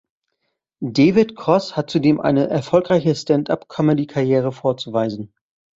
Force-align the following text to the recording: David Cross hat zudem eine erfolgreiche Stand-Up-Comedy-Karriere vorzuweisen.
David 0.81 1.35
Cross 1.35 1.77
hat 1.77 1.91
zudem 1.91 2.19
eine 2.19 2.47
erfolgreiche 2.49 3.13
Stand-Up-Comedy-Karriere 3.13 4.51
vorzuweisen. 4.51 5.31